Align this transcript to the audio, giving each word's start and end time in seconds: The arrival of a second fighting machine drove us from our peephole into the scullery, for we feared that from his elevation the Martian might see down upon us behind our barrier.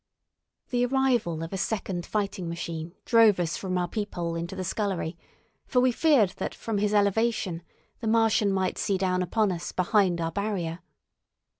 The 0.71 0.83
arrival 0.87 1.43
of 1.43 1.53
a 1.53 1.59
second 1.59 2.07
fighting 2.07 2.49
machine 2.49 2.95
drove 3.05 3.39
us 3.39 3.55
from 3.55 3.77
our 3.77 3.87
peephole 3.87 4.33
into 4.33 4.55
the 4.55 4.63
scullery, 4.63 5.15
for 5.67 5.79
we 5.79 5.91
feared 5.91 6.29
that 6.37 6.55
from 6.55 6.79
his 6.79 6.91
elevation 6.91 7.61
the 7.99 8.07
Martian 8.07 8.51
might 8.51 8.79
see 8.79 8.97
down 8.97 9.21
upon 9.21 9.51
us 9.51 9.71
behind 9.71 10.19
our 10.19 10.31
barrier. 10.31 10.79